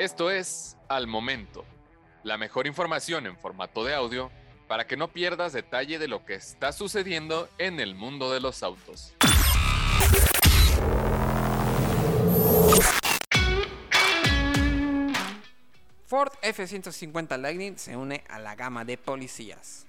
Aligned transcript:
Esto 0.00 0.30
es 0.30 0.78
Al 0.88 1.06
Momento, 1.06 1.66
la 2.22 2.38
mejor 2.38 2.66
información 2.66 3.26
en 3.26 3.36
formato 3.36 3.84
de 3.84 3.94
audio 3.94 4.30
para 4.66 4.86
que 4.86 4.96
no 4.96 5.08
pierdas 5.08 5.52
detalle 5.52 5.98
de 5.98 6.08
lo 6.08 6.24
que 6.24 6.36
está 6.36 6.72
sucediendo 6.72 7.50
en 7.58 7.80
el 7.80 7.94
mundo 7.94 8.32
de 8.32 8.40
los 8.40 8.62
autos. 8.62 9.12
Ford 16.06 16.32
F-150 16.40 17.36
Lightning 17.36 17.76
se 17.76 17.94
une 17.94 18.24
a 18.30 18.38
la 18.38 18.54
gama 18.54 18.86
de 18.86 18.96
policías. 18.96 19.86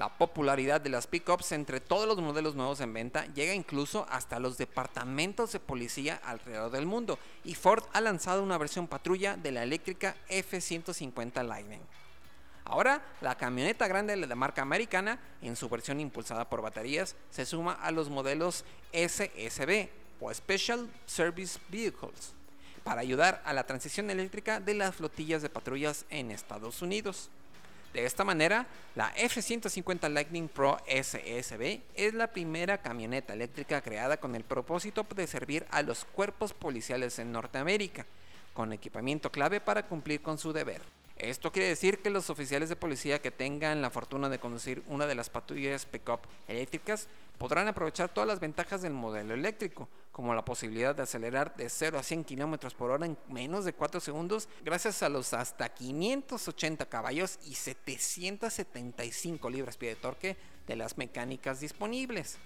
La 0.00 0.08
popularidad 0.08 0.80
de 0.80 0.88
las 0.88 1.06
pickups 1.06 1.52
entre 1.52 1.78
todos 1.78 2.08
los 2.08 2.18
modelos 2.22 2.54
nuevos 2.54 2.80
en 2.80 2.94
venta 2.94 3.26
llega 3.34 3.52
incluso 3.52 4.06
hasta 4.08 4.40
los 4.40 4.56
departamentos 4.56 5.52
de 5.52 5.60
policía 5.60 6.18
alrededor 6.24 6.70
del 6.70 6.86
mundo 6.86 7.18
y 7.44 7.54
Ford 7.54 7.84
ha 7.92 8.00
lanzado 8.00 8.42
una 8.42 8.56
versión 8.56 8.86
patrulla 8.88 9.36
de 9.36 9.52
la 9.52 9.62
eléctrica 9.62 10.16
F-150 10.30 11.46
Lightning. 11.46 11.82
Ahora, 12.64 13.02
la 13.20 13.34
camioneta 13.34 13.88
grande 13.88 14.16
de 14.16 14.26
la 14.26 14.34
marca 14.34 14.62
americana, 14.62 15.20
en 15.42 15.54
su 15.54 15.68
versión 15.68 16.00
impulsada 16.00 16.48
por 16.48 16.62
baterías, 16.62 17.14
se 17.28 17.44
suma 17.44 17.74
a 17.74 17.90
los 17.90 18.08
modelos 18.08 18.64
SSB 18.94 19.90
o 20.18 20.32
Special 20.32 20.88
Service 21.04 21.58
Vehicles 21.68 22.32
para 22.84 23.02
ayudar 23.02 23.42
a 23.44 23.52
la 23.52 23.66
transición 23.66 24.08
eléctrica 24.08 24.60
de 24.60 24.72
las 24.72 24.94
flotillas 24.94 25.42
de 25.42 25.50
patrullas 25.50 26.06
en 26.08 26.30
Estados 26.30 26.80
Unidos. 26.80 27.28
De 27.92 28.06
esta 28.06 28.22
manera, 28.22 28.66
la 28.94 29.12
F-150 29.16 30.08
Lightning 30.10 30.48
Pro 30.48 30.78
SSB 30.86 31.80
es 31.96 32.14
la 32.14 32.28
primera 32.28 32.78
camioneta 32.78 33.32
eléctrica 33.32 33.80
creada 33.80 34.18
con 34.18 34.36
el 34.36 34.44
propósito 34.44 35.04
de 35.16 35.26
servir 35.26 35.66
a 35.72 35.82
los 35.82 36.04
cuerpos 36.04 36.52
policiales 36.52 37.18
en 37.18 37.32
Norteamérica, 37.32 38.06
con 38.54 38.72
equipamiento 38.72 39.32
clave 39.32 39.60
para 39.60 39.86
cumplir 39.88 40.22
con 40.22 40.38
su 40.38 40.52
deber. 40.52 40.82
Esto 41.16 41.50
quiere 41.50 41.68
decir 41.68 41.98
que 41.98 42.10
los 42.10 42.30
oficiales 42.30 42.68
de 42.68 42.76
policía 42.76 43.20
que 43.20 43.32
tengan 43.32 43.82
la 43.82 43.90
fortuna 43.90 44.28
de 44.28 44.38
conducir 44.38 44.82
una 44.86 45.06
de 45.06 45.16
las 45.16 45.28
patrullas 45.28 45.84
pick-up 45.84 46.20
eléctricas 46.46 47.08
podrán 47.38 47.66
aprovechar 47.68 48.08
todas 48.08 48.28
las 48.28 48.40
ventajas 48.40 48.82
del 48.82 48.92
modelo 48.92 49.34
eléctrico, 49.34 49.88
como 50.20 50.34
la 50.34 50.44
posibilidad 50.44 50.94
de 50.94 51.04
acelerar 51.04 51.56
de 51.56 51.70
0 51.70 51.98
a 51.98 52.02
100 52.02 52.24
km 52.24 52.74
por 52.74 52.90
hora 52.90 53.06
en 53.06 53.16
menos 53.28 53.64
de 53.64 53.72
4 53.72 54.00
segundos 54.00 54.50
gracias 54.62 55.02
a 55.02 55.08
los 55.08 55.32
hasta 55.32 55.70
580 55.70 56.84
caballos 56.90 57.38
y 57.46 57.54
775 57.54 59.48
libras-pie 59.48 59.88
de 59.88 59.96
torque 59.96 60.36
de 60.66 60.76
las 60.76 60.98
mecánicas 60.98 61.60
disponibles. 61.60 62.36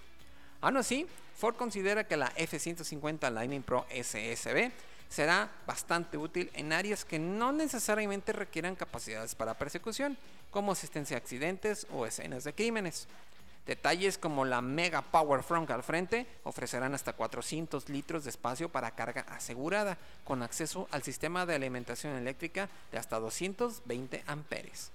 Aún 0.61 0.77
así, 0.77 1.05
Ford 1.35 1.57
considera 1.57 2.07
que 2.07 2.15
la 2.15 2.31
F-150 2.37 3.29
Lightning 3.29 3.61
Pro 3.61 3.85
SSB 3.91 4.71
será 5.09 5.51
bastante 5.67 6.17
útil 6.17 6.51
en 6.53 6.71
áreas 6.71 7.03
que 7.03 7.19
no 7.19 7.51
necesariamente 7.51 8.31
requieran 8.31 8.77
capacidades 8.77 9.35
para 9.35 9.57
persecución, 9.57 10.17
como 10.49 10.71
asistencia 10.71 11.17
a 11.17 11.19
accidentes 11.19 11.87
o 11.91 12.05
escenas 12.05 12.45
de 12.45 12.53
crímenes. 12.53 13.09
Detalles 13.65 14.19
como 14.19 14.45
la 14.45 14.61
Mega 14.61 15.01
Power 15.01 15.41
Front 15.41 15.71
al 15.71 15.81
frente 15.81 16.27
ofrecerán 16.43 16.93
hasta 16.93 17.13
400 17.13 17.89
litros 17.89 18.23
de 18.23 18.29
espacio 18.29 18.69
para 18.69 18.91
carga 18.91 19.25
asegurada, 19.29 19.97
con 20.23 20.43
acceso 20.43 20.87
al 20.91 21.01
sistema 21.01 21.45
de 21.45 21.55
alimentación 21.55 22.15
eléctrica 22.15 22.69
de 22.91 22.99
hasta 22.99 23.19
220 23.19 24.23
amperes. 24.27 24.91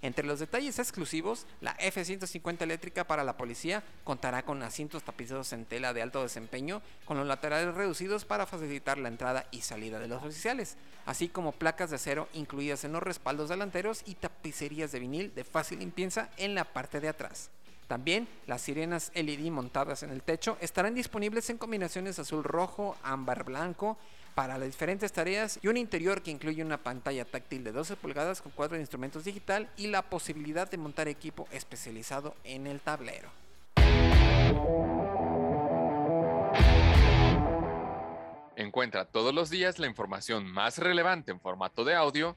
Entre 0.00 0.24
los 0.24 0.38
detalles 0.38 0.78
exclusivos, 0.78 1.46
la 1.60 1.72
F-150 1.72 2.62
eléctrica 2.62 3.04
para 3.04 3.24
la 3.24 3.36
policía 3.36 3.82
contará 4.04 4.44
con 4.44 4.62
asientos 4.62 5.02
tapizados 5.02 5.52
en 5.52 5.64
tela 5.64 5.92
de 5.92 6.02
alto 6.02 6.22
desempeño 6.22 6.82
con 7.04 7.16
los 7.16 7.26
laterales 7.26 7.74
reducidos 7.74 8.24
para 8.24 8.46
facilitar 8.46 8.98
la 8.98 9.08
entrada 9.08 9.46
y 9.50 9.62
salida 9.62 9.98
de 9.98 10.06
los 10.06 10.22
oficiales, 10.22 10.76
así 11.04 11.28
como 11.28 11.50
placas 11.50 11.90
de 11.90 11.96
acero 11.96 12.28
incluidas 12.32 12.84
en 12.84 12.92
los 12.92 13.02
respaldos 13.02 13.48
delanteros 13.48 14.02
y 14.06 14.14
tapicerías 14.14 14.92
de 14.92 15.00
vinil 15.00 15.34
de 15.34 15.42
fácil 15.42 15.80
limpieza 15.80 16.30
en 16.36 16.54
la 16.54 16.64
parte 16.64 17.00
de 17.00 17.08
atrás. 17.08 17.50
También 17.88 18.28
las 18.46 18.60
sirenas 18.60 19.10
LED 19.14 19.50
montadas 19.50 20.04
en 20.04 20.10
el 20.10 20.22
techo 20.22 20.58
estarán 20.60 20.94
disponibles 20.94 21.50
en 21.50 21.58
combinaciones 21.58 22.20
azul 22.20 22.44
rojo, 22.44 22.96
ámbar 23.02 23.44
blanco 23.44 23.98
para 24.38 24.56
las 24.56 24.68
diferentes 24.68 25.12
tareas 25.12 25.58
y 25.62 25.66
un 25.66 25.76
interior 25.76 26.22
que 26.22 26.30
incluye 26.30 26.62
una 26.62 26.80
pantalla 26.80 27.24
táctil 27.24 27.64
de 27.64 27.72
12 27.72 27.96
pulgadas 27.96 28.40
con 28.40 28.52
cuatro 28.52 28.78
instrumentos 28.78 29.24
digital 29.24 29.68
y 29.76 29.88
la 29.88 30.02
posibilidad 30.02 30.70
de 30.70 30.78
montar 30.78 31.08
equipo 31.08 31.48
especializado 31.50 32.36
en 32.44 32.68
el 32.68 32.78
tablero. 32.78 33.32
Encuentra 38.54 39.06
todos 39.06 39.34
los 39.34 39.50
días 39.50 39.80
la 39.80 39.88
información 39.88 40.48
más 40.48 40.78
relevante 40.78 41.32
en 41.32 41.40
formato 41.40 41.82
de 41.82 41.96
audio 41.96 42.36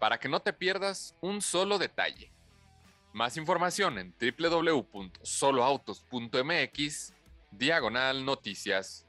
para 0.00 0.18
que 0.18 0.28
no 0.28 0.40
te 0.40 0.52
pierdas 0.52 1.14
un 1.20 1.40
solo 1.40 1.78
detalle. 1.78 2.32
Más 3.12 3.36
información 3.36 4.00
en 4.00 4.12
www.soloautos.mx, 4.20 7.14
diagonal 7.52 8.24
noticias. 8.24 9.06